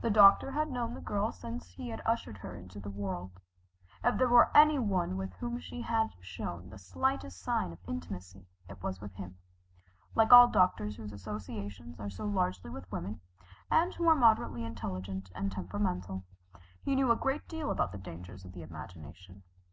The 0.00 0.10
doctor 0.10 0.52
had 0.52 0.70
known 0.70 0.94
the 0.94 1.00
girl 1.00 1.32
since 1.32 1.70
he 1.72 1.90
ushered 1.90 2.38
her 2.38 2.54
into 2.54 2.78
the 2.78 2.88
world. 2.88 3.40
If 4.04 4.16
there 4.16 4.28
were 4.28 4.56
any 4.56 4.78
one 4.78 5.16
with 5.16 5.32
whom 5.32 5.58
she 5.58 5.80
had 5.82 6.12
shown 6.20 6.70
the 6.70 6.78
slightest 6.78 7.40
sign 7.42 7.72
of 7.72 7.80
intimacy, 7.88 8.46
it 8.68 8.80
was 8.80 9.00
with 9.00 9.14
him. 9.14 9.36
Like 10.14 10.32
all 10.32 10.46
doctors 10.46 10.94
whose 10.94 11.12
associations 11.12 11.98
are 11.98 12.10
so 12.10 12.26
largely 12.26 12.70
with 12.70 12.88
women, 12.92 13.20
and 13.72 13.92
who 13.92 14.06
are 14.08 14.14
moderately 14.14 14.62
intelligent 14.62 15.32
and 15.34 15.50
temperamental, 15.50 16.22
he 16.84 16.94
knew 16.94 17.10
a 17.10 17.16
great 17.16 17.48
deal 17.48 17.72
about 17.72 17.90
the 17.90 17.98
dangers 17.98 18.44
of 18.44 18.52
the 18.52 18.62
imagination. 18.62 19.42